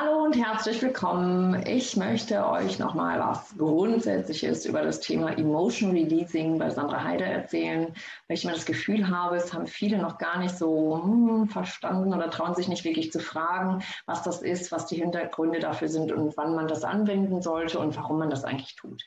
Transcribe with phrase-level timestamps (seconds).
[0.00, 1.62] Hallo und herzlich willkommen.
[1.66, 7.92] Ich möchte euch nochmal was Grundsätzliches über das Thema Emotion Releasing bei Sandra Heider erzählen,
[8.26, 12.14] weil ich immer das Gefühl habe, es haben viele noch gar nicht so hm, verstanden
[12.14, 16.12] oder trauen sich nicht wirklich zu fragen, was das ist, was die Hintergründe dafür sind
[16.12, 19.02] und wann man das anwenden sollte und warum man das eigentlich tut.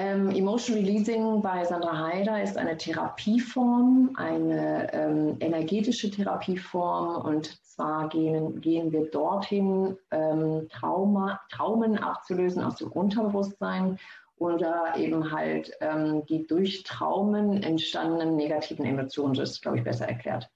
[0.00, 8.08] Ähm, Emotion Releasing bei Sandra Haider ist eine Therapieform, eine ähm, energetische Therapieform und zwar
[8.08, 13.98] gehen, gehen wir dorthin, ähm, Trauma, Traumen abzulösen aus dem Unterbewusstsein
[14.36, 20.06] oder eben halt ähm, die durch Traumen entstandenen negativen Emotionen, das ist, glaube ich, besser
[20.06, 20.48] erklärt.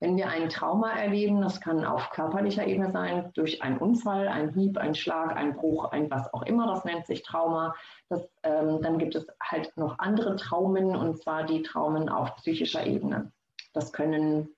[0.00, 4.52] Wenn wir ein Trauma erleben, das kann auf körperlicher Ebene sein, durch einen Unfall, einen
[4.54, 7.74] Hieb, einen Schlag, einen Bruch, ein was auch immer, das nennt sich Trauma.
[8.08, 12.86] Das, ähm, dann gibt es halt noch andere Traumen, und zwar die Traumen auf psychischer
[12.86, 13.32] Ebene.
[13.72, 14.48] Das können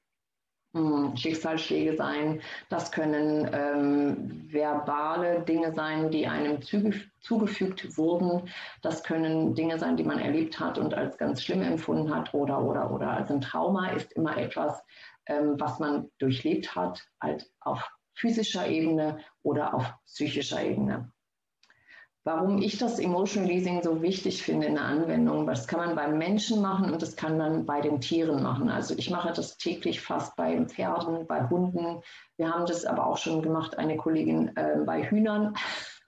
[0.72, 8.48] hm, Schicksalsschläge sein, das können ähm, verbale Dinge sein, die einem zugef zugefügt wurden,
[8.80, 12.62] das können Dinge sein, die man erlebt hat und als ganz schlimm empfunden hat, oder,
[12.62, 13.10] oder, oder.
[13.10, 14.82] Also ein Trauma ist immer etwas,
[15.26, 21.12] was man durchlebt hat, halt auf physischer Ebene oder auf psychischer Ebene.
[22.22, 26.18] Warum ich das Emotional Leasing so wichtig finde in der Anwendung, das kann man beim
[26.18, 28.68] Menschen machen und das kann man bei den Tieren machen.
[28.68, 32.02] Also ich mache das täglich fast bei Pferden, bei Hunden.
[32.36, 35.54] Wir haben das aber auch schon gemacht, eine Kollegin äh, bei Hühnern.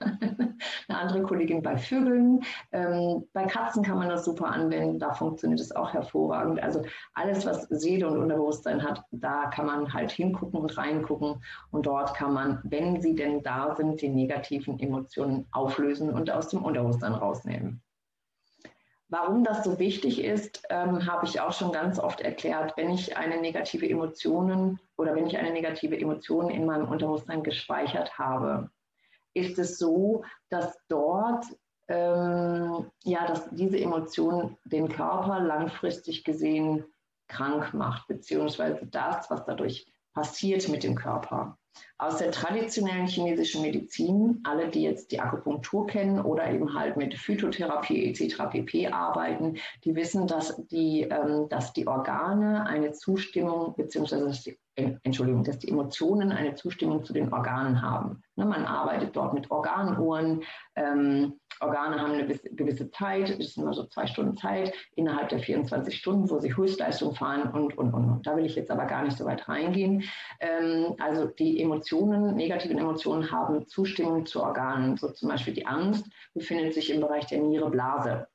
[0.88, 2.40] eine andere Kollegin bei Vögeln.
[2.72, 6.62] Ähm, bei Katzen kann man das super anwenden, da funktioniert es auch hervorragend.
[6.62, 6.82] Also
[7.14, 12.14] alles, was Seele und Unterbewusstsein hat, da kann man halt hingucken und reingucken und dort
[12.14, 17.12] kann man, wenn sie denn da sind, die negativen Emotionen auflösen und aus dem Unterbewusstsein
[17.12, 17.82] rausnehmen.
[19.12, 22.78] Warum das so wichtig ist, ähm, habe ich auch schon ganz oft erklärt.
[22.78, 28.16] Wenn ich eine negative Emotionen oder wenn ich eine negative Emotion in meinem Unterbewusstsein gespeichert
[28.18, 28.70] habe,
[29.34, 31.44] ist es so, dass dort
[31.88, 36.84] ähm, ja, dass diese Emotion den Körper langfristig gesehen
[37.28, 41.58] krank macht, beziehungsweise das, was dadurch passiert mit dem Körper.
[41.96, 47.14] Aus der traditionellen chinesischen Medizin, alle, die jetzt die Akupunktur kennen oder eben halt mit
[47.14, 48.42] Phytotherapie etc.
[48.50, 48.88] pp.
[48.88, 55.44] arbeiten, die wissen, dass die, ähm, dass die Organe eine Zustimmung beziehungsweise dass die Entschuldigung,
[55.44, 58.22] dass die Emotionen eine Zustimmung zu den Organen haben.
[58.36, 60.42] Ne, man arbeitet dort mit Organuhren.
[60.76, 65.40] Ähm, Organe haben eine gewisse Zeit, es ist immer so zwei Stunden Zeit innerhalb der
[65.40, 68.04] 24 Stunden, wo sie Höchstleistung fahren und, und, und.
[68.04, 68.26] und.
[68.26, 70.04] Da will ich jetzt aber gar nicht so weit reingehen.
[70.40, 74.96] Ähm, also die Emotionen, negativen Emotionen haben Zustimmung zu Organen.
[74.96, 78.26] So zum Beispiel die Angst befindet sich im Bereich der Niere, Blase.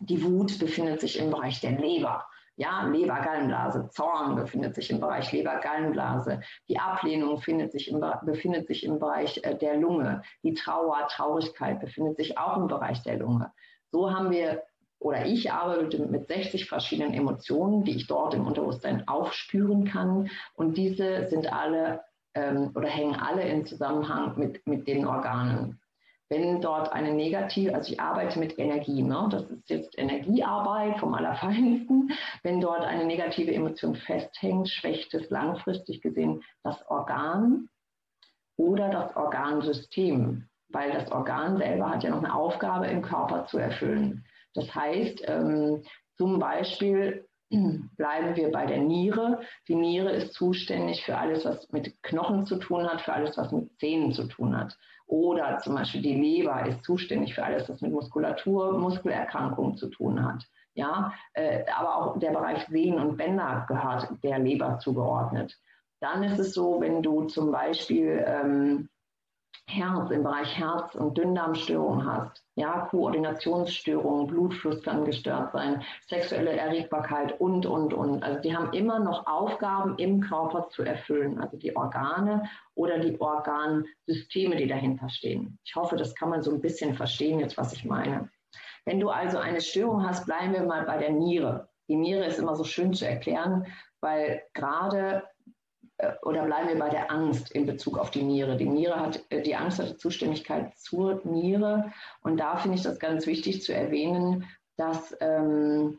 [0.00, 2.26] Die Wut befindet sich im Bereich der Leber.
[2.56, 6.40] Ja, Leber-Gallenblase, Zorn befindet sich im Bereich Leber-Gallenblase.
[6.68, 10.22] Die Ablehnung sich im, befindet sich im Bereich äh, der Lunge.
[10.42, 13.52] Die Trauer, Traurigkeit befindet sich auch im Bereich der Lunge.
[13.90, 14.62] So haben wir
[14.98, 20.30] oder ich arbeite mit 60 verschiedenen Emotionen, die ich dort im Unterbewusstsein aufspüren kann.
[20.54, 22.02] Und diese sind alle
[22.34, 25.81] ähm, oder hängen alle in Zusammenhang mit, mit den Organen
[26.32, 29.28] wenn dort eine negative, also ich arbeite mit Energie, ne?
[29.30, 32.10] das ist jetzt Energiearbeit vom Allerfeinsten,
[32.42, 37.68] wenn dort eine negative Emotion festhängt, schwächt es langfristig gesehen das Organ
[38.56, 43.58] oder das Organsystem, weil das Organ selber hat ja noch eine Aufgabe im Körper zu
[43.58, 44.24] erfüllen.
[44.54, 45.82] Das heißt, ähm,
[46.16, 47.26] zum Beispiel
[47.96, 49.40] bleiben wir bei der Niere.
[49.68, 53.52] Die Niere ist zuständig für alles, was mit Knochen zu tun hat, für alles, was
[53.52, 54.76] mit Zähnen zu tun hat.
[55.06, 60.24] Oder zum Beispiel die Leber ist zuständig für alles, was mit Muskulatur, Muskelerkrankungen zu tun
[60.24, 60.44] hat.
[60.74, 65.58] Ja, äh, aber auch der Bereich Sehnen und Bänder gehört der Leber zugeordnet.
[66.00, 68.88] Dann ist es so, wenn du zum Beispiel ähm,
[69.68, 77.40] Herz, im Bereich Herz- und Dünndarmstörungen hast, ja, Koordinationsstörungen, Blutfluss kann gestört sein, sexuelle Erregbarkeit
[77.40, 78.22] und, und, und.
[78.22, 83.18] Also die haben immer noch Aufgaben im Körper zu erfüllen, also die Organe oder die
[83.20, 85.58] Organsysteme, die dahinter stehen.
[85.64, 88.28] Ich hoffe, das kann man so ein bisschen verstehen jetzt, was ich meine.
[88.84, 91.68] Wenn du also eine Störung hast, bleiben wir mal bei der Niere.
[91.88, 93.66] Die Niere ist immer so schön zu erklären,
[94.00, 95.22] weil gerade
[96.22, 98.56] oder bleiben wir bei der Angst in Bezug auf die Niere.
[98.56, 101.92] Die Niere hat, äh, die Angst hat Zuständigkeit zur Niere.
[102.22, 104.46] Und da finde ich das ganz wichtig zu erwähnen,
[104.76, 105.98] dass ähm,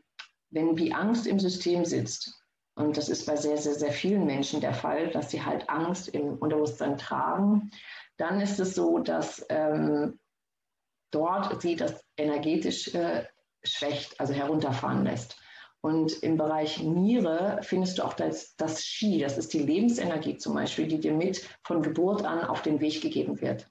[0.50, 2.40] wenn die Angst im System sitzt,
[2.76, 6.08] und das ist bei sehr, sehr, sehr vielen Menschen der Fall, dass sie halt Angst
[6.10, 7.70] im Unterbewusstsein tragen,
[8.18, 10.20] dann ist es so, dass ähm,
[11.12, 13.26] dort sie das energetisch äh,
[13.64, 15.38] schwächt, also herunterfahren lässt.
[15.84, 20.54] Und im Bereich Niere findest du auch das, das Ski, das ist die Lebensenergie zum
[20.54, 23.70] Beispiel, die dir mit von Geburt an auf den Weg gegeben wird.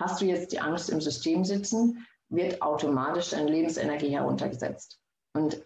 [0.00, 4.98] Hast du jetzt die Angst im System sitzen, wird automatisch deine Lebensenergie heruntergesetzt.
[5.32, 5.64] Und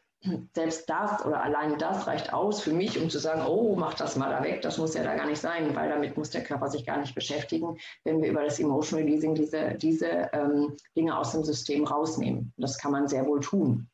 [0.54, 4.16] selbst das oder alleine das reicht aus für mich, um zu sagen, oh, mach das
[4.16, 4.60] mal da weg.
[4.60, 7.14] Das muss ja da gar nicht sein, weil damit muss der Körper sich gar nicht
[7.14, 12.52] beschäftigen, wenn wir über das Emotional Releasing diese, diese ähm, Dinge aus dem System rausnehmen.
[12.58, 13.88] Das kann man sehr wohl tun.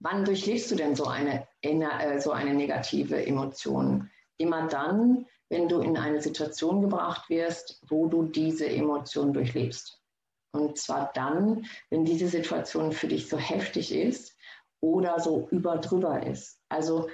[0.00, 4.10] Wann durchlebst du denn so eine, äh, so eine negative Emotion?
[4.38, 10.00] Immer dann, wenn du in eine Situation gebracht wirst, wo du diese Emotion durchlebst.
[10.52, 14.36] Und zwar dann, wenn diese Situation für dich so heftig ist
[14.80, 16.58] oder so überdrüber ist.
[16.68, 17.08] Also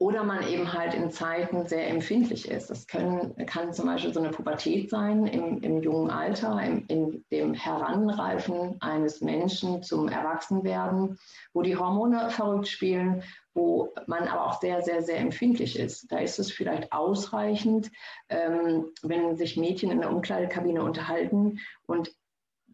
[0.00, 2.70] oder man eben halt in Zeiten sehr empfindlich ist.
[2.70, 7.24] Das können, kann zum Beispiel so eine Pubertät sein im, im jungen Alter, im, in
[7.32, 11.18] dem Heranreifen eines Menschen zum Erwachsenwerden,
[11.52, 13.24] wo die Hormone verrückt spielen,
[13.54, 16.12] wo man aber auch sehr, sehr, sehr empfindlich ist.
[16.12, 17.90] Da ist es vielleicht ausreichend,
[18.28, 22.12] ähm, wenn sich Mädchen in der Umkleidekabine unterhalten und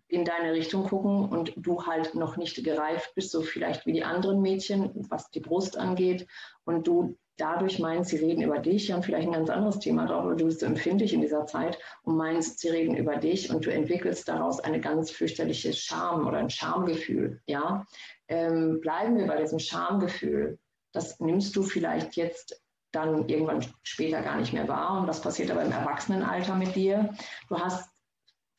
[0.08, 4.04] in deine Richtung gucken und du halt noch nicht gereift bist, so vielleicht wie die
[4.04, 6.26] anderen Mädchen, was die Brust angeht,
[6.64, 10.24] und du dadurch meinst, sie reden über dich, haben vielleicht ein ganz anderes Thema drauf,
[10.24, 13.66] aber du bist so empfindlich in dieser Zeit und meinst, sie reden über dich und
[13.66, 17.40] du entwickelst daraus eine ganz fürchterliche Scham oder ein Schamgefühl.
[17.46, 17.86] Ja?
[18.28, 20.58] Ähm, bleiben wir bei diesem Schamgefühl.
[20.92, 22.62] Das nimmst du vielleicht jetzt
[22.92, 25.00] dann irgendwann später gar nicht mehr wahr.
[25.00, 27.12] Und was passiert aber im Erwachsenenalter mit dir?
[27.48, 27.90] Du hast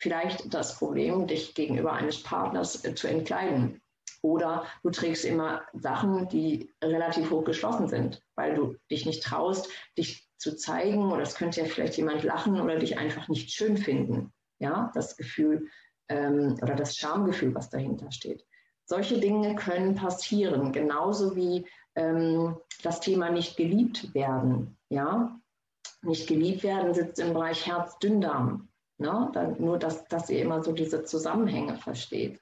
[0.06, 3.82] vielleicht das Problem, dich gegenüber eines Partners äh, zu entkleiden.
[4.22, 9.68] Oder du trägst immer Sachen, die relativ hoch geschlossen sind, weil du dich nicht traust,
[9.98, 13.78] dich zu zeigen oder es könnte ja vielleicht jemand lachen oder dich einfach nicht schön
[13.78, 14.32] finden.
[14.60, 15.70] Ja, das Gefühl
[16.08, 18.46] ähm, oder das Schamgefühl, was dahinter steht.
[18.86, 21.66] Solche Dinge können passieren, genauso wie
[21.96, 24.78] ähm, das Thema nicht geliebt werden.
[24.90, 25.40] Ja,
[26.04, 28.70] nicht geliebt werden sitzt im Bereich Herz-Dünndarm.
[28.98, 29.30] Ne?
[29.34, 32.40] Dann nur, dass, dass ihr immer so diese Zusammenhänge versteht.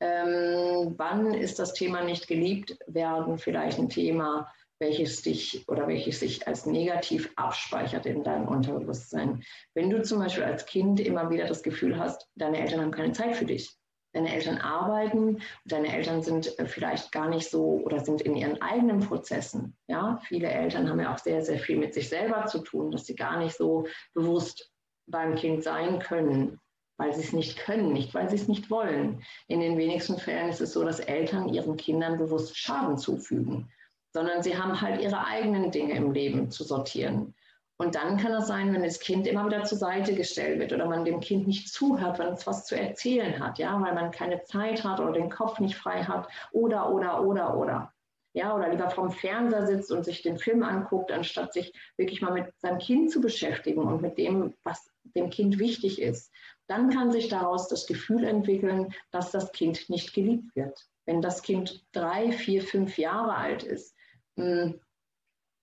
[0.00, 6.20] Ähm, wann ist das Thema nicht geliebt werden vielleicht ein Thema, welches dich oder welches
[6.20, 9.42] sich als negativ abspeichert in deinem Unterbewusstsein?
[9.74, 13.12] Wenn du zum Beispiel als Kind immer wieder das Gefühl hast, deine Eltern haben keine
[13.12, 13.74] Zeit für dich.
[14.12, 18.60] Deine Eltern arbeiten, deine Eltern sind äh, vielleicht gar nicht so oder sind in ihren
[18.62, 19.76] eigenen Prozessen.
[19.88, 23.04] Ja, viele Eltern haben ja auch sehr, sehr viel mit sich selber zu tun, dass
[23.04, 24.72] sie gar nicht so bewusst
[25.06, 26.60] beim Kind sein können,
[26.96, 29.22] weil sie es nicht können, nicht weil sie es nicht wollen.
[29.48, 33.70] In den wenigsten Fällen ist es so, dass Eltern ihren Kindern bewusst Schaden zufügen,
[34.12, 37.34] sondern sie haben halt ihre eigenen Dinge im Leben zu sortieren.
[37.78, 40.86] Und dann kann es sein, wenn das Kind immer wieder zur Seite gestellt wird oder
[40.86, 44.42] man dem Kind nicht zuhört, wenn es was zu erzählen hat, ja, weil man keine
[44.44, 47.92] Zeit hat oder den Kopf nicht frei hat oder, oder, oder, oder
[48.32, 52.32] ja, oder lieber vorm Fernseher sitzt und sich den Film anguckt, anstatt sich wirklich mal
[52.32, 56.32] mit seinem Kind zu beschäftigen und mit dem, was dem Kind wichtig ist,
[56.66, 60.86] dann kann sich daraus das Gefühl entwickeln, dass das Kind nicht geliebt wird.
[61.04, 63.94] Wenn das Kind drei, vier, fünf Jahre alt ist,
[64.36, 64.80] hm,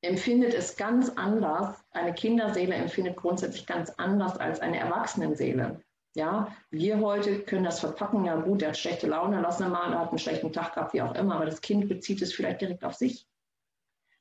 [0.01, 1.83] empfindet es ganz anders.
[1.91, 5.81] Eine Kinderseele empfindet grundsätzlich ganz anders als eine Erwachsenenseele.
[6.15, 9.91] Ja, wir heute können das verpacken, ja gut, der hat schlechte Laune, lass ihn mal,
[9.91, 12.61] er hat einen schlechten Tag gehabt, wie auch immer, aber das Kind bezieht es vielleicht
[12.61, 13.27] direkt auf sich.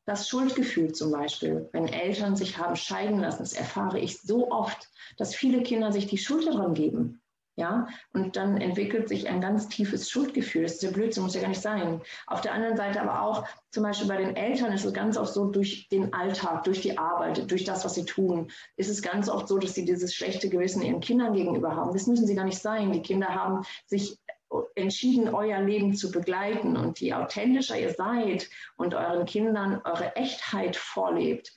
[0.04, 4.90] Das Schuldgefühl zum Beispiel, wenn Eltern sich haben scheiden lassen, das erfahre ich so oft,
[5.16, 7.22] dass viele Kinder sich die Schuld daran geben.
[7.54, 10.62] Ja, und dann entwickelt sich ein ganz tiefes Schuldgefühl.
[10.62, 12.00] Das ist der Blödsinn, muss ja gar nicht sein.
[12.26, 15.34] Auf der anderen Seite aber auch, zum Beispiel bei den Eltern ist es ganz oft
[15.34, 19.28] so, durch den Alltag, durch die Arbeit, durch das, was sie tun, ist es ganz
[19.28, 21.92] oft so, dass sie dieses schlechte Gewissen ihren Kindern gegenüber haben.
[21.92, 22.90] Das müssen sie gar nicht sein.
[22.90, 24.16] Die Kinder haben sich
[24.74, 26.76] entschieden, euer Leben zu begleiten.
[26.76, 31.52] Und je authentischer ihr seid und euren Kindern eure Echtheit vorlebt,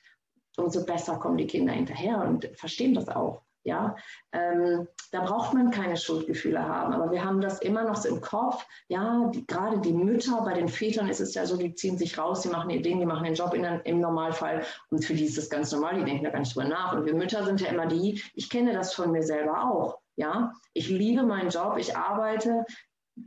[0.57, 3.41] umso besser kommen die Kinder hinterher und verstehen das auch.
[3.65, 3.95] Ja,
[4.31, 8.21] ähm, da braucht man keine Schuldgefühle haben, aber wir haben das immer noch so im
[8.21, 8.63] Kopf.
[8.89, 12.15] Ja, die, gerade die Mütter, bei den Vätern ist es ja so, die ziehen sich
[12.15, 15.25] raus, die machen ihr Ding, die machen den Job in, im Normalfall und für die
[15.25, 16.93] ist das ganz normal, die denken da gar nicht drüber nach.
[16.93, 19.97] Und wir Mütter sind ja immer die, ich kenne das von mir selber auch.
[20.15, 22.65] Ja, ich liebe meinen Job, ich arbeite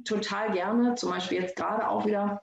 [0.05, 2.41] total gerne, zum Beispiel jetzt gerade auch wieder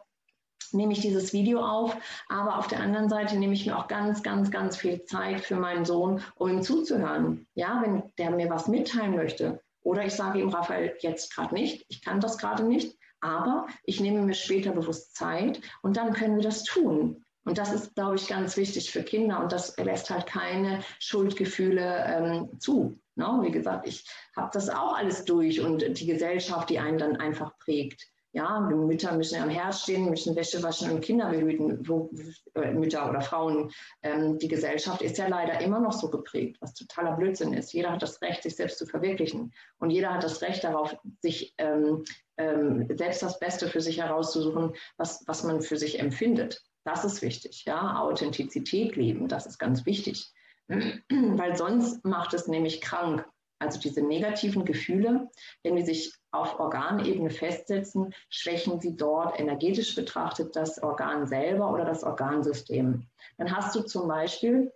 [0.71, 1.95] nehme ich dieses Video auf,
[2.27, 5.55] aber auf der anderen Seite nehme ich mir auch ganz, ganz, ganz viel Zeit für
[5.55, 7.47] meinen Sohn, um ihm zuzuhören.
[7.53, 9.61] Ja, wenn der mir was mitteilen möchte.
[9.81, 13.99] Oder ich sage ihm, Raphael, jetzt gerade nicht, ich kann das gerade nicht, aber ich
[13.99, 17.23] nehme mir später bewusst Zeit und dann können wir das tun.
[17.45, 22.03] Und das ist, glaube ich, ganz wichtig für Kinder und das lässt halt keine Schuldgefühle
[22.07, 22.99] ähm, zu.
[23.15, 23.47] No, ne?
[23.47, 24.05] wie gesagt, ich
[24.35, 28.07] habe das auch alles durch und die Gesellschaft, die einen dann einfach prägt.
[28.35, 32.11] Ja, Mütter müssen am Herz stehen, müssen Wäsche waschen und Kinder behüten, wo,
[32.55, 33.71] äh, Mütter oder Frauen.
[34.03, 37.71] Ähm, die Gesellschaft ist ja leider immer noch so geprägt, was totaler Blödsinn ist.
[37.71, 39.53] Jeder hat das Recht, sich selbst zu verwirklichen.
[39.79, 42.03] Und jeder hat das Recht darauf, sich ähm,
[42.35, 46.61] ähm, selbst das Beste für sich herauszusuchen, was, was man für sich empfindet.
[46.83, 47.63] Das ist wichtig.
[47.65, 48.01] Ja?
[48.01, 50.33] Authentizität leben, das ist ganz wichtig.
[51.09, 53.25] Weil sonst macht es nämlich krank.
[53.59, 55.29] Also diese negativen Gefühle,
[55.63, 61.85] wenn die sich auf Organebene festsetzen, schwächen sie dort energetisch betrachtet das Organ selber oder
[61.85, 63.07] das Organsystem.
[63.37, 64.73] Dann hast du zum Beispiel,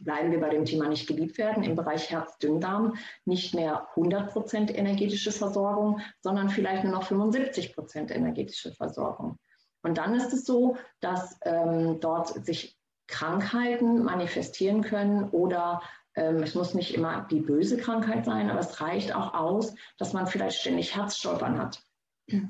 [0.00, 5.32] bleiben wir bei dem Thema nicht geliebt werden, im Bereich Herz-Dünndarm nicht mehr 100% energetische
[5.32, 9.38] Versorgung, sondern vielleicht nur noch 75% energetische Versorgung.
[9.82, 15.82] Und dann ist es so, dass ähm, dort sich Krankheiten manifestieren können oder
[16.14, 20.12] ähm, es muss nicht immer die böse Krankheit sein, aber es reicht auch aus, dass
[20.12, 21.82] man vielleicht ständig Herzstolpern hat.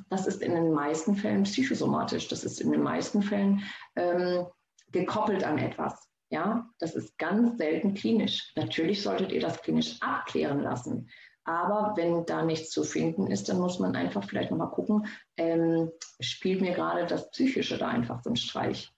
[0.08, 2.28] Das ist in den meisten Fällen psychosomatisch.
[2.28, 3.62] Das ist in den meisten Fällen
[3.96, 4.46] ähm,
[4.92, 6.08] gekoppelt an etwas.
[6.30, 8.52] Ja, das ist ganz selten klinisch.
[8.56, 11.10] Natürlich solltet ihr das klinisch abklären lassen.
[11.44, 15.06] Aber wenn da nichts zu finden ist, dann muss man einfach vielleicht nochmal gucken,
[15.36, 18.93] ähm, spielt mir gerade das Psychische da einfach so einen Streich.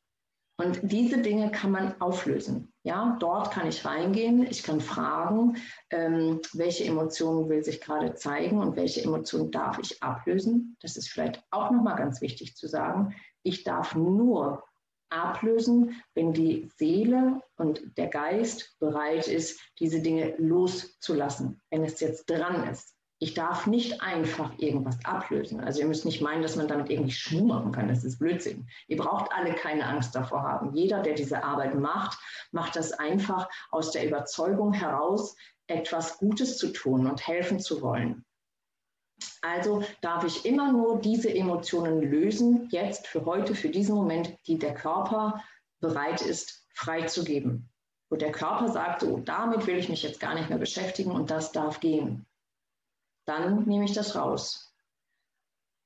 [0.59, 2.73] Und diese Dinge kann man auflösen.
[2.83, 5.59] Ja, dort kann ich reingehen, ich kann fragen,
[5.91, 10.77] ähm, welche Emotionen will sich gerade zeigen und welche Emotionen darf ich ablösen.
[10.81, 13.15] Das ist vielleicht auch nochmal ganz wichtig zu sagen.
[13.43, 14.65] Ich darf nur
[15.11, 22.31] ablösen, wenn die Seele und der Geist bereit ist, diese Dinge loszulassen, wenn es jetzt
[22.31, 22.96] dran ist.
[23.19, 25.61] Ich darf nicht einfach irgendwas ablösen.
[25.61, 27.89] Also ihr müsst nicht meinen, dass man damit irgendwie Schmuh machen kann.
[27.89, 28.69] Das ist Blödsinn.
[28.89, 30.75] Ihr braucht alle keine Angst davor haben.
[30.75, 32.19] Jeder, der diese Arbeit macht,
[32.53, 35.35] macht das einfach aus der Überzeugung heraus,
[35.67, 38.27] etwas Gutes zu tun und helfen zu wollen.
[39.41, 44.59] Also darf ich immer nur diese Emotionen lösen, jetzt für heute, für diesen Moment, die
[44.59, 45.43] der Körper
[45.81, 47.71] bereit ist freizugeben.
[48.11, 51.31] Wo der Körper sagt, so, damit will ich mich jetzt gar nicht mehr beschäftigen und
[51.31, 52.27] das darf gehen
[53.27, 54.75] dann nehme ich das raus.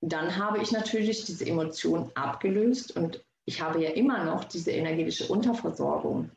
[0.01, 5.27] Dann habe ich natürlich diese Emotion abgelöst und ich habe ja immer noch diese energetische
[5.27, 6.31] Unterversorgung.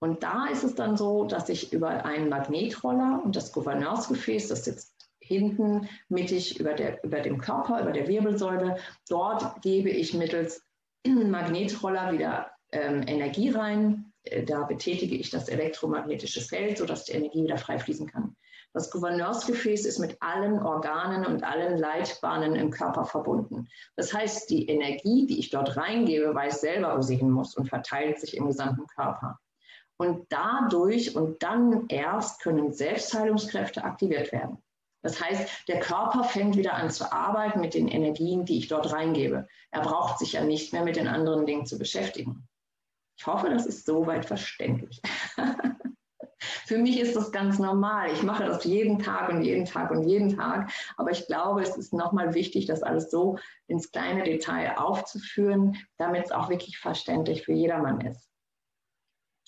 [0.00, 4.64] Und da ist es dann so, dass ich über einen Magnetroller und das Gouverneursgefäß, das
[4.64, 8.76] sitzt hinten mittig über, der, über dem Körper, über der Wirbelsäule,
[9.08, 10.62] dort gebe ich mittels
[11.06, 14.12] Magnetroller wieder ähm, Energie rein.
[14.24, 18.36] Äh, da betätige ich das elektromagnetische Feld, sodass die Energie wieder frei fließen kann.
[18.74, 23.68] Das Gouverneursgefäß ist mit allen Organen und allen Leitbahnen im Körper verbunden.
[23.96, 27.68] Das heißt, die Energie, die ich dort reingebe, weiß selber, wo sie hin muss und
[27.68, 29.38] verteilt sich im gesamten Körper.
[29.98, 34.58] Und dadurch und dann erst können Selbstheilungskräfte aktiviert werden.
[35.02, 38.92] Das heißt, der Körper fängt wieder an zu arbeiten mit den Energien, die ich dort
[38.92, 39.48] reingebe.
[39.70, 42.48] Er braucht sich ja nicht mehr mit den anderen Dingen zu beschäftigen.
[43.18, 45.02] Ich hoffe, das ist soweit verständlich.
[46.66, 48.12] Für mich ist das ganz normal.
[48.12, 50.70] Ich mache das jeden Tag und jeden Tag und jeden Tag.
[50.96, 56.26] Aber ich glaube, es ist nochmal wichtig, das alles so ins kleine Detail aufzuführen, damit
[56.26, 58.28] es auch wirklich verständlich für jedermann ist.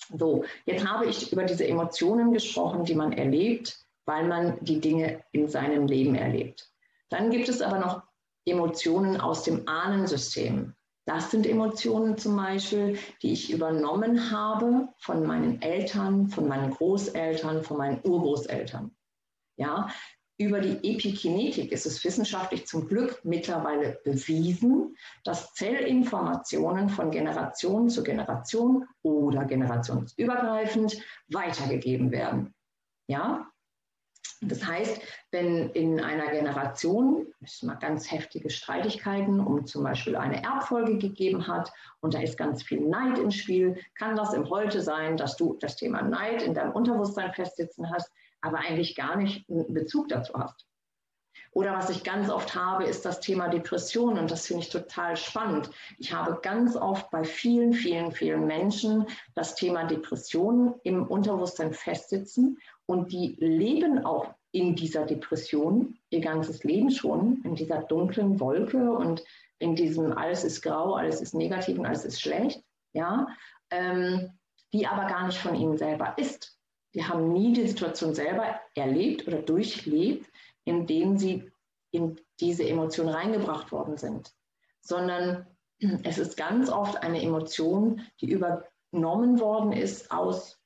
[0.09, 5.23] So, jetzt habe ich über diese Emotionen gesprochen, die man erlebt, weil man die Dinge
[5.31, 6.69] in seinem Leben erlebt.
[7.09, 8.03] Dann gibt es aber noch
[8.45, 10.75] Emotionen aus dem Ahnensystem.
[11.05, 17.63] Das sind Emotionen zum Beispiel, die ich übernommen habe von meinen Eltern, von meinen Großeltern,
[17.63, 18.95] von meinen Urgroßeltern.
[19.57, 19.87] Ja,
[20.37, 28.03] über die Epikinetik ist es wissenschaftlich zum Glück mittlerweile bewiesen, dass Zellinformationen von Generation zu
[28.03, 32.53] Generation oder generationsübergreifend weitergegeben werden.
[33.07, 33.47] Ja,
[34.41, 35.01] das heißt,
[35.31, 41.47] wenn in einer Generation es mal ganz heftige Streitigkeiten um zum Beispiel eine Erbfolge gegeben
[41.47, 45.37] hat und da ist ganz viel Neid im Spiel, kann das im Heute sein, dass
[45.37, 48.11] du das Thema Neid in deinem Unterbewusstsein festsitzen hast,
[48.41, 50.65] aber eigentlich gar nicht einen Bezug dazu hast.
[51.55, 55.15] Oder was ich ganz oft habe, ist das Thema Depression und das finde ich total
[55.15, 55.69] spannend.
[55.97, 62.57] Ich habe ganz oft bei vielen, vielen, vielen Menschen das Thema Depression im Unterbewusstsein festsitzen
[62.85, 68.91] und die leben auch in dieser Depression ihr ganzes Leben schon, in dieser dunklen Wolke
[68.91, 69.23] und
[69.59, 72.63] in diesem alles ist grau, alles ist negativ und alles ist schlecht,
[72.93, 73.27] ja,
[73.69, 74.31] ähm,
[74.71, 76.57] die aber gar nicht von ihnen selber ist.
[76.93, 80.29] Die haben nie die Situation selber erlebt oder durchlebt,
[80.63, 81.51] in denen sie
[81.91, 84.33] in diese Emotion reingebracht worden sind,
[84.81, 85.47] sondern
[86.03, 90.59] es ist ganz oft eine Emotion, die übernommen worden ist aus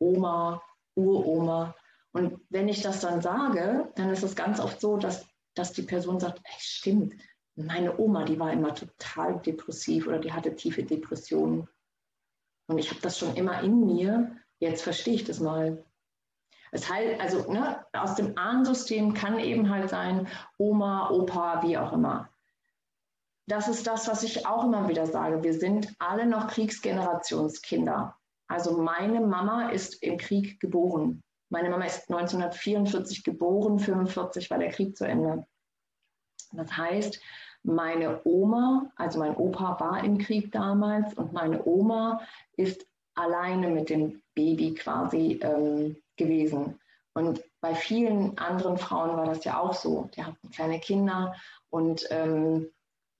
[0.00, 0.60] Oma,
[0.94, 1.74] Uroma.
[2.12, 5.82] Und wenn ich das dann sage, dann ist es ganz oft so, dass dass die
[5.82, 7.14] Person sagt, ey, stimmt,
[7.56, 11.68] meine Oma, die war immer total depressiv oder die hatte tiefe Depressionen.
[12.66, 15.84] Und ich habe das schon immer in mir, jetzt verstehe ich das mal.
[16.72, 20.26] Es heißt, also ne, aus dem Ahnensystem kann eben halt sein,
[20.58, 22.28] Oma, Opa, wie auch immer.
[23.46, 25.44] Das ist das, was ich auch immer wieder sage.
[25.44, 28.18] Wir sind alle noch Kriegsgenerationskinder.
[28.48, 31.22] Also meine Mama ist im Krieg geboren.
[31.50, 35.46] Meine Mama ist 1944 geboren, 1945 war der Krieg zu Ende.
[36.52, 37.20] Das heißt,
[37.62, 42.20] meine Oma, also mein Opa war im Krieg damals und meine Oma
[42.56, 46.78] ist alleine mit dem Baby quasi ähm, gewesen.
[47.14, 50.10] Und bei vielen anderen Frauen war das ja auch so.
[50.14, 51.34] Die hatten kleine Kinder
[51.70, 52.68] und ähm,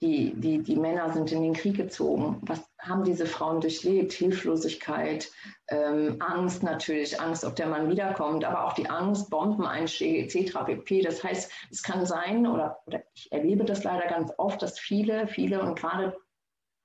[0.04, 2.36] die, die, die Männer sind in den Krieg gezogen.
[2.42, 4.12] Was haben diese Frauen durchlebt?
[4.12, 5.30] Hilflosigkeit,
[5.68, 10.58] ähm, Angst natürlich, Angst, ob der Mann wiederkommt, aber auch die Angst, Bombeneinschläge etc.
[10.66, 11.00] pp.
[11.00, 15.26] Das heißt, es kann sein, oder, oder ich erlebe das leider ganz oft, dass viele,
[15.26, 16.14] viele und gerade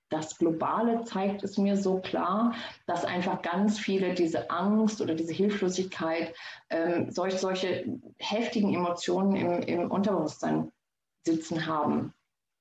[0.10, 2.56] das Globale zeigt es mir so klar,
[2.88, 6.34] dass einfach ganz viele diese Angst oder diese Hilflosigkeit,
[6.70, 7.86] ähm, solch, solche
[8.18, 10.72] heftigen Emotionen im, im Unterbewusstsein
[11.26, 12.14] sitzen haben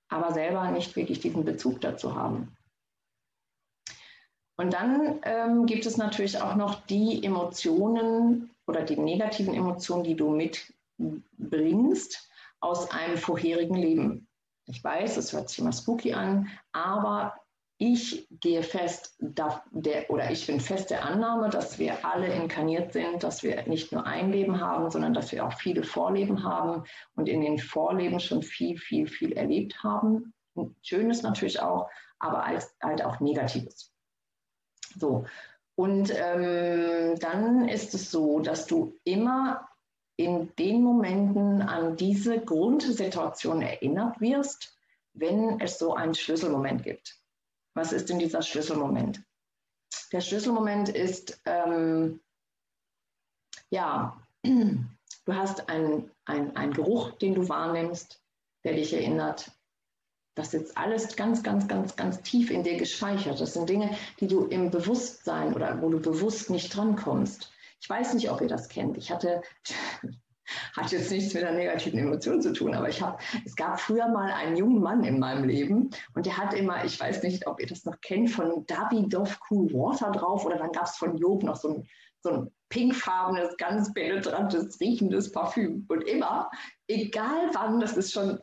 [0.09, 2.57] aber selber nicht wirklich diesen Bezug dazu haben.
[4.57, 10.17] Und dann ähm, gibt es natürlich auch noch die Emotionen oder die negativen Emotionen, die
[10.17, 12.29] du mitbringst
[12.61, 14.27] aus einem vorherigen Leben.
[14.67, 17.41] Ich weiß, es hört sich immer spooky an, aber
[17.79, 19.63] ich gehe fest, der,
[20.09, 24.05] oder ich bin fest der Annahme, dass wir alle inkarniert sind, dass wir nicht nur
[24.05, 26.83] ein Leben haben, sondern dass wir auch viele Vorleben haben
[27.15, 30.35] und in den Vorleben schon viel, viel, viel erlebt haben.
[30.83, 33.95] Schönes natürlich auch, aber als, halt auch Negatives.
[34.97, 35.25] So,
[35.77, 39.69] und ähm, dann ist es so, dass du immer
[40.17, 44.77] in den Momenten an diese Grundsituation erinnert wirst,
[45.13, 47.18] wenn es so einen Schlüsselmoment gibt.
[47.79, 49.23] Was ist denn dieser Schlüsselmoment?
[50.11, 52.21] Der Schlüsselmoment ist, ähm,
[53.71, 54.85] ja, du
[55.29, 58.21] hast einen ein Geruch, den du wahrnimmst,
[58.65, 59.53] der dich erinnert.
[60.35, 63.41] Das ist alles ganz, ganz, ganz, ganz tief in dir gespeichert.
[63.41, 67.53] Das sind Dinge, die du im Bewusstsein oder wo du bewusst nicht drankommst.
[67.81, 68.99] Ich weiß nicht, ob ihr das kennt.
[68.99, 69.41] Ich hatte,
[70.77, 74.09] hat jetzt nichts mit einer negativen Emotion zu tun, aber ich habe, es gab früher
[74.09, 77.61] mal einen jungen Mann in meinem Leben und der hat immer, ich weiß nicht, ob
[77.61, 81.43] ihr das noch kennt, von Davidoff Cool Water drauf oder dann gab es von Job
[81.43, 81.89] noch so ein,
[82.21, 85.87] so ein pinkfarbenes, ganz penetrantes, riechendes Parfüm.
[85.89, 86.51] Und immer,
[86.87, 88.39] egal wann, das ist schon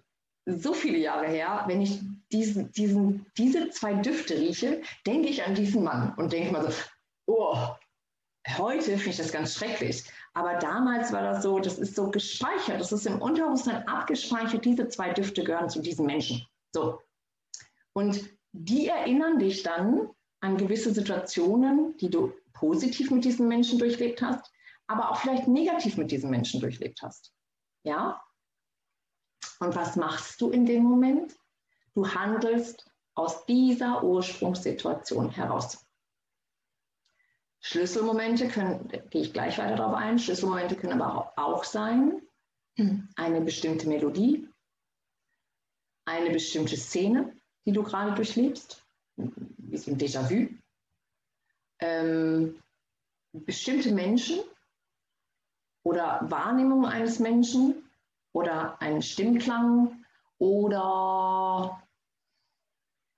[0.46, 5.56] so viele Jahre her, wenn ich diesen, diesen, diese zwei Düfte rieche, denke ich an
[5.56, 6.78] diesen Mann und denke mal so,
[7.28, 7.58] oh,
[8.58, 10.04] heute finde ich das ganz schrecklich.
[10.36, 14.90] Aber damals war das so, das ist so gespeichert, das ist im Unterbewusstsein abgespeichert, diese
[14.90, 16.46] zwei Düfte gehören zu diesem Menschen.
[16.74, 17.02] So.
[17.94, 20.10] Und die erinnern dich dann
[20.42, 24.52] an gewisse Situationen, die du positiv mit diesen Menschen durchlebt hast,
[24.88, 27.34] aber auch vielleicht negativ mit diesen Menschen durchlebt hast.
[27.84, 28.22] Ja?
[29.62, 31.34] Und was machst du in dem Moment?
[31.94, 35.85] Du handelst aus dieser Ursprungssituation heraus.
[37.66, 42.22] Schlüsselmomente können, gehe ich gleich weiter darauf ein, Schlüsselmomente können aber auch sein,
[43.16, 44.48] eine bestimmte Melodie,
[46.06, 50.48] eine bestimmte Szene, die du gerade durchlebst, wie so ein Déjà-vu,
[51.80, 52.62] ähm,
[53.34, 54.42] bestimmte Menschen
[55.82, 57.90] oder Wahrnehmung eines Menschen
[58.32, 60.06] oder einen Stimmklang
[60.38, 61.82] oder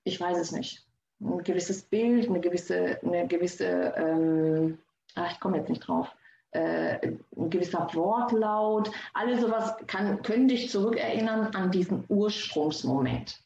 [0.05, 0.86] ich weiß es nicht
[1.19, 4.77] ein gewisses Bild, eine gewisse, eine gewisse ähm,
[5.17, 6.07] ach, ich komme jetzt nicht drauf,
[6.51, 13.39] äh, ein gewisser Wortlaut, alles sowas kann, können dich zurückerinnern an diesen Ursprungsmoment.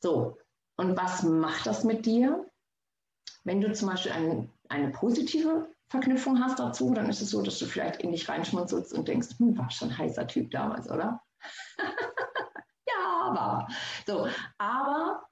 [0.00, 0.38] So,
[0.76, 2.46] und was macht das mit dir?
[3.44, 7.58] Wenn du zum Beispiel ein, eine positive Verknüpfung hast dazu, dann ist es so, dass
[7.58, 11.22] du vielleicht in dich reinschmunzelst und denkst, hm, war schon ein heißer Typ damals, oder?
[11.78, 13.68] ja, war.
[14.06, 14.26] So,
[14.58, 15.22] aber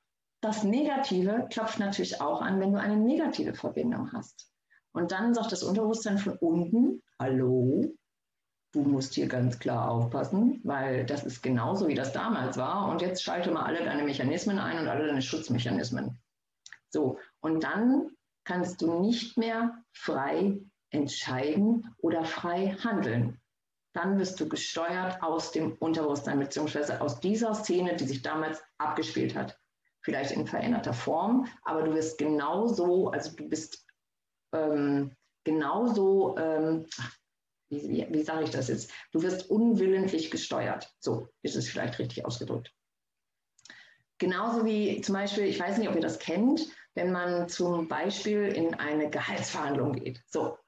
[0.42, 4.50] das Negative klopft natürlich auch an, wenn du eine negative Verbindung hast.
[4.92, 7.94] Und dann sagt das Unterbewusstsein von unten, hallo,
[8.72, 12.88] du musst hier ganz klar aufpassen, weil das ist genauso, wie das damals war.
[12.88, 16.20] Und jetzt schalte mal alle deine Mechanismen ein und alle deine Schutzmechanismen.
[16.90, 18.11] So, und dann
[18.44, 23.40] kannst du nicht mehr frei entscheiden oder frei handeln.
[23.94, 29.37] Dann wirst du gesteuert aus dem Unterbewusstsein, beziehungsweise aus dieser Szene, die sich damals abgespielt
[29.37, 29.62] hat
[30.02, 33.86] vielleicht in veränderter Form, aber du wirst genauso, also du bist
[34.52, 36.86] ähm, genauso, ähm,
[37.70, 38.90] wie, wie sage ich das jetzt?
[39.12, 40.92] Du wirst unwillentlich gesteuert.
[41.00, 42.70] So ist es vielleicht richtig ausgedrückt.
[44.18, 48.44] Genauso wie zum Beispiel, ich weiß nicht, ob ihr das kennt, wenn man zum Beispiel
[48.44, 50.22] in eine Gehaltsverhandlung geht.
[50.26, 50.58] So,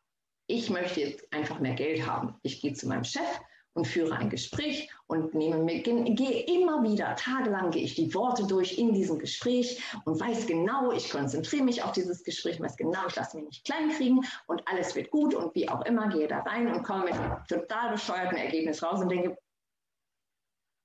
[0.47, 2.37] ich möchte jetzt einfach mehr Geld haben.
[2.43, 3.41] Ich gehe zu meinem Chef
[3.75, 8.47] und führe ein Gespräch und nehme mir, gehe immer wieder, tagelang gehe ich die Worte
[8.47, 13.07] durch in diesem Gespräch und weiß genau, ich konzentriere mich auf dieses Gespräch, weiß genau,
[13.09, 16.41] ich lasse mich nicht kleinkriegen und alles wird gut und wie auch immer, gehe da
[16.41, 17.15] rein und komme mit
[17.49, 19.37] total bescheuerten Ergebnis raus und denke,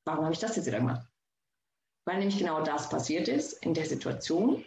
[0.06, 1.08] warum habe ich das jetzt wieder gemacht?
[2.06, 4.65] Weil nämlich genau das passiert ist in der Situation,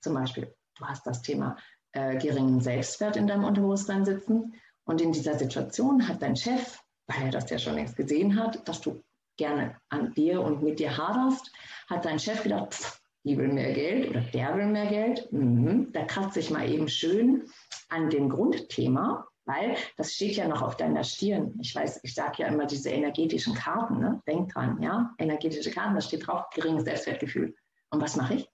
[0.00, 1.56] zum Beispiel, du hast das Thema
[1.92, 7.26] äh, geringen Selbstwert in deinem Unterbewusstsein sitzen und in dieser Situation hat dein Chef weil
[7.26, 9.02] er das ja schon längst gesehen hat, dass du
[9.36, 11.50] gerne an dir und mit dir haderst,
[11.88, 15.30] hat dein Chef gedacht, pff, die will mehr Geld oder der will mehr Geld.
[15.32, 15.92] Mhm.
[15.92, 17.44] Da kratze ich mal eben schön
[17.88, 21.58] an dem Grundthema, weil das steht ja noch auf deiner Stirn.
[21.60, 24.22] Ich weiß, ich sage ja immer diese energetischen Karten, ne?
[24.26, 27.54] denk dran, ja, energetische Karten, da steht drauf geringes Selbstwertgefühl.
[27.90, 28.48] Und was mache ich?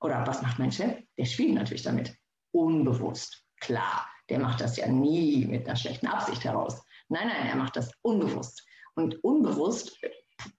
[0.00, 0.96] Oder was macht mein Chef?
[1.16, 2.16] Der spielt natürlich damit.
[2.52, 3.44] Unbewusst.
[3.60, 6.82] Klar, der macht das ja nie mit einer schlechten Absicht heraus.
[7.14, 8.66] Nein, nein, er macht das unbewusst.
[8.96, 9.96] Und unbewusst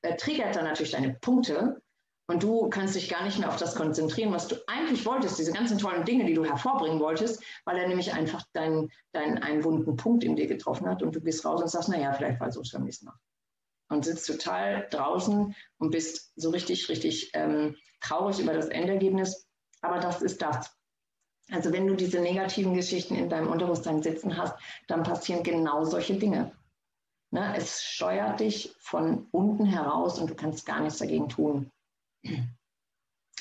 [0.02, 1.82] äh, triggert dann natürlich deine Punkte
[2.28, 5.52] und du kannst dich gar nicht mehr auf das konzentrieren, was du eigentlich wolltest, diese
[5.52, 9.98] ganzen tollen Dinge, die du hervorbringen wolltest, weil er nämlich einfach deinen dein, einen wunden
[9.98, 12.56] Punkt in dir getroffen hat und du gehst raus und sagst, naja, vielleicht war es
[12.56, 13.16] so beim nächsten Mal.
[13.90, 19.46] Und sitzt total draußen und bist so richtig, richtig ähm, traurig über das Endergebnis.
[19.82, 20.75] Aber das ist das.
[21.52, 24.56] Also wenn du diese negativen Geschichten in deinem Unterbewusstsein sitzen hast,
[24.88, 26.52] dann passieren genau solche Dinge.
[27.32, 27.56] Ne?
[27.56, 31.72] Es steuert dich von unten heraus und du kannst gar nichts dagegen tun.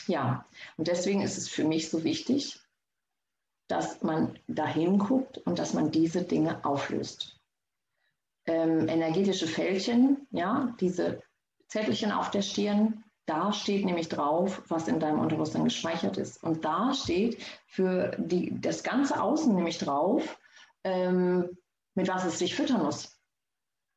[0.07, 2.61] Ja, und deswegen ist es für mich so wichtig,
[3.69, 7.41] dass man dahin guckt und dass man diese Dinge auflöst.
[8.47, 11.23] Ähm, energetische Fältchen, ja, diese
[11.69, 16.43] Zettelchen auf der Stirn, da steht nämlich drauf, was in deinem Unterbewusstsein gespeichert ist.
[16.43, 20.39] Und da steht für die, das ganze Außen nämlich drauf,
[20.85, 21.57] ähm,
[21.95, 23.19] mit was es sich füttern muss.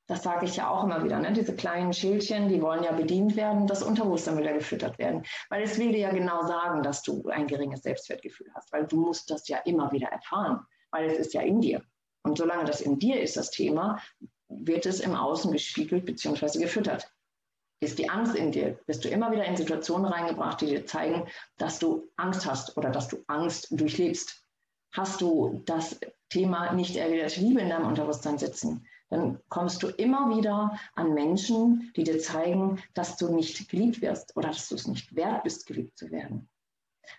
[0.08, 1.20] Das sage ich ja auch immer wieder.
[1.20, 1.34] Ne?
[1.34, 5.26] Diese kleinen Schildchen, die wollen ja bedient werden, das Unterbewusstsein will ja gefüttert werden.
[5.50, 8.72] Weil es will dir ja genau sagen, dass du ein geringes Selbstwertgefühl hast.
[8.72, 10.66] Weil du musst das ja immer wieder erfahren.
[10.92, 11.82] Weil es ist ja in dir.
[12.24, 14.00] Und solange das in dir ist, das Thema,
[14.48, 16.60] wird es im Außen gespiegelt bzw.
[16.60, 17.12] gefüttert
[17.80, 21.28] ist die Angst in dir, bist du immer wieder in Situationen reingebracht, die dir zeigen,
[21.58, 24.44] dass du Angst hast oder dass du Angst durchlebst.
[24.92, 30.36] Hast du das Thema nicht erwiderte Liebe in deinem Unterbewusstsein sitzen, dann kommst du immer
[30.36, 34.88] wieder an Menschen, die dir zeigen, dass du nicht geliebt wirst oder dass du es
[34.88, 36.50] nicht wert bist, geliebt zu werden.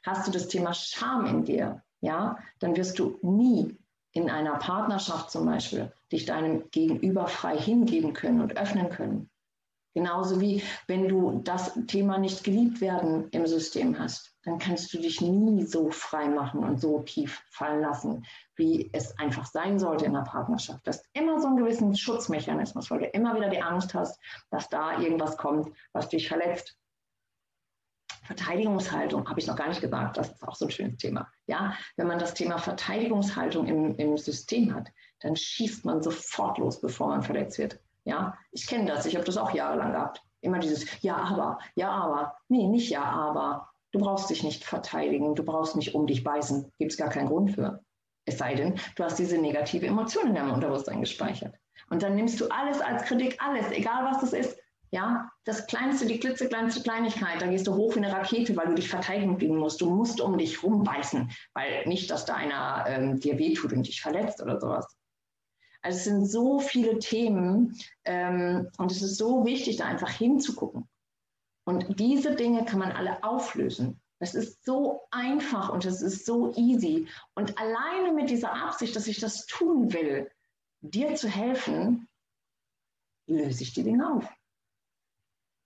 [0.04, 3.76] Hast du das Thema Scham in dir, ja, dann wirst du nie
[4.12, 9.30] in einer Partnerschaft zum Beispiel dich deinem Gegenüber frei hingeben können und öffnen können.
[9.98, 14.98] Genauso wie wenn du das Thema nicht geliebt werden im System hast, dann kannst du
[14.98, 20.04] dich nie so frei machen und so tief fallen lassen, wie es einfach sein sollte
[20.04, 20.86] in der Partnerschaft.
[20.86, 24.68] Das ist immer so einen gewissen Schutzmechanismus, weil du immer wieder die Angst hast, dass
[24.68, 26.78] da irgendwas kommt, was dich verletzt.
[28.22, 31.28] Verteidigungshaltung habe ich noch gar nicht gesagt, das ist auch so ein schönes Thema.
[31.48, 36.80] Ja, wenn man das Thema Verteidigungshaltung im, im System hat, dann schießt man sofort los,
[36.80, 37.80] bevor man verletzt wird.
[38.08, 40.22] Ja, ich kenne das, ich habe das auch jahrelang gehabt.
[40.40, 42.36] Immer dieses Ja, aber, ja, aber.
[42.48, 43.68] Nee, nicht Ja, aber.
[43.92, 46.72] Du brauchst dich nicht verteidigen, du brauchst nicht um dich beißen.
[46.78, 47.82] Gibt es gar keinen Grund für.
[48.24, 51.54] Es sei denn, du hast diese negative Emotion in deinem Unterbewusstsein gespeichert.
[51.90, 54.58] Und dann nimmst du alles als Kritik, alles, egal was das ist.
[54.90, 58.74] Ja, das kleinste, die klitzekleinste Kleinigkeit, da gehst du hoch wie eine Rakete, weil du
[58.74, 59.82] dich verteidigen musst.
[59.82, 64.00] Du musst um dich rumbeißen, weil nicht, dass da einer ähm, dir wehtut und dich
[64.00, 64.96] verletzt oder sowas.
[65.82, 70.88] Also es sind so viele Themen ähm, und es ist so wichtig, da einfach hinzugucken.
[71.64, 74.00] Und diese Dinge kann man alle auflösen.
[74.18, 77.06] Das ist so einfach und es ist so easy.
[77.34, 80.30] Und alleine mit dieser Absicht, dass ich das tun will,
[80.80, 82.08] dir zu helfen,
[83.26, 84.28] löse ich die Dinge auf.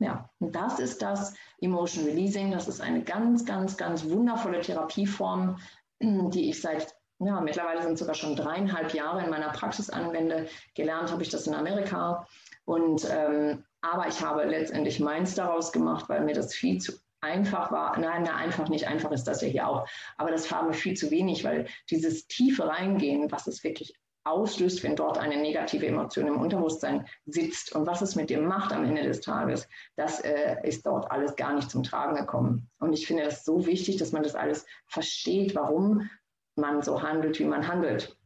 [0.01, 2.51] Ja, und das ist das Emotion Releasing.
[2.51, 5.59] Das ist eine ganz, ganz, ganz wundervolle Therapieform,
[6.01, 6.97] die ich seit
[7.27, 10.49] ja, mittlerweile sind sogar schon dreieinhalb Jahre in meiner Praxis anwende.
[10.75, 12.27] Gelernt habe ich das in Amerika.
[12.65, 17.71] Und, ähm, aber ich habe letztendlich meins daraus gemacht, weil mir das viel zu einfach
[17.71, 17.99] war.
[17.99, 18.87] Nein, einfach nicht.
[18.87, 19.89] Einfach ist das ja hier auch.
[20.17, 24.83] Aber das war mir viel zu wenig, weil dieses tiefe Reingehen, was es wirklich auslöst,
[24.83, 28.85] wenn dort eine negative Emotion im Unterbewusstsein sitzt und was es mit dir macht am
[28.85, 32.71] Ende des Tages, das äh, ist dort alles gar nicht zum Tragen gekommen.
[32.79, 36.09] Und ich finde das so wichtig, dass man das alles versteht, warum
[36.57, 38.17] man so handelt, wie man handelt.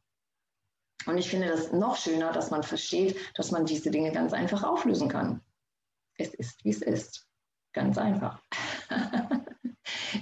[1.07, 4.65] Und ich finde das noch schöner, dass man versteht, dass man diese Dinge ganz einfach
[4.65, 5.41] auflösen kann.
[6.19, 7.27] Es ist, wie es ist.
[7.73, 8.41] Ganz einfach.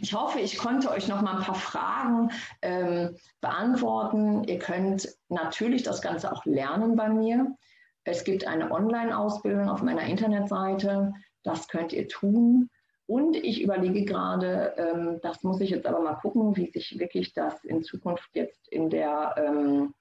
[0.02, 4.44] Ich hoffe, ich konnte euch noch mal ein paar Fragen ähm, beantworten.
[4.44, 7.56] Ihr könnt natürlich das Ganze auch lernen bei mir.
[8.04, 11.14] Es gibt eine Online-Ausbildung auf meiner Internetseite.
[11.42, 12.68] Das könnt ihr tun.
[13.06, 17.34] Und ich überlege gerade, ähm, das muss ich jetzt aber mal gucken, wie sich wirklich
[17.34, 19.94] das in Zukunft jetzt in der ähm,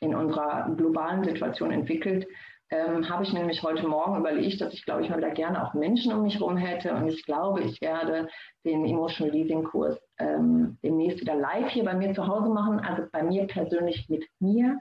[0.00, 2.26] in unserer globalen Situation entwickelt,
[2.70, 5.74] ähm, habe ich nämlich heute Morgen überlegt, dass ich, glaube ich, mal wieder gerne auch
[5.74, 6.94] Menschen um mich herum hätte.
[6.94, 8.28] Und ich glaube, ich werde
[8.64, 12.78] den Emotional Leasing Kurs ähm, demnächst wieder live hier bei mir zu Hause machen.
[12.78, 14.78] Also bei mir persönlich mit mir.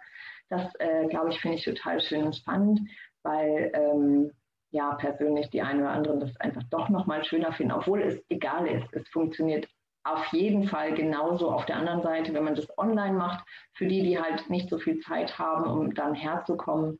[0.49, 2.79] Das, äh, glaube ich, finde ich total schön und spannend,
[3.23, 4.31] weil ähm,
[4.71, 8.67] ja persönlich die einen oder anderen das einfach doch nochmal schöner finden, obwohl es egal
[8.67, 8.87] ist.
[8.93, 9.67] Es funktioniert
[10.03, 14.01] auf jeden Fall genauso auf der anderen Seite, wenn man das online macht, für die,
[14.01, 16.99] die halt nicht so viel Zeit haben, um dann herzukommen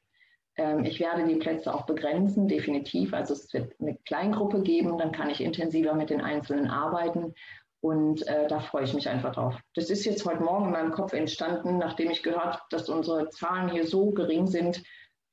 [0.59, 3.13] ähm, ich werde die Plätze auch begrenzen, definitiv.
[3.13, 7.33] Also es wird eine Kleingruppe geben, dann kann ich intensiver mit den Einzelnen arbeiten.
[7.81, 9.55] Und äh, da freue ich mich einfach drauf.
[9.73, 13.69] Das ist jetzt heute Morgen in meinem Kopf entstanden, nachdem ich gehört dass unsere Zahlen
[13.69, 14.83] hier so gering sind.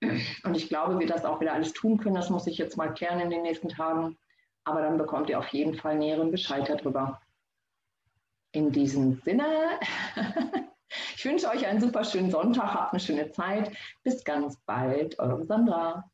[0.01, 2.15] Und ich glaube, wir das auch wieder alles tun können.
[2.15, 4.19] Das muss ich jetzt mal klären in den nächsten Tagen.
[4.65, 7.21] Aber dann bekommt ihr auf jeden Fall näheren Bescheid darüber.
[8.53, 9.81] In diesem Sinne.
[11.17, 13.77] Ich wünsche euch einen super schönen Sonntag, habt eine schöne Zeit.
[14.05, 16.09] Bis ganz bald, eure Sandra.